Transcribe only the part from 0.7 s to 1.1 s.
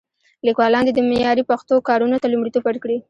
دې د